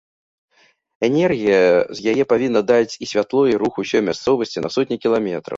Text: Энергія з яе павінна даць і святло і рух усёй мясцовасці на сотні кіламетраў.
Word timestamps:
Энергія 1.07 1.59
з 1.99 2.15
яе 2.15 2.23
павінна 2.33 2.61
даць 2.71 2.93
і 3.03 3.13
святло 3.13 3.45
і 3.53 3.55
рух 3.65 3.73
усёй 3.85 4.01
мясцовасці 4.11 4.57
на 4.69 4.77
сотні 4.79 5.03
кіламетраў. 5.07 5.49